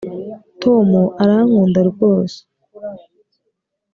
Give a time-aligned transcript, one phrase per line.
[0.61, 0.89] tom
[1.21, 2.39] arankunda rwose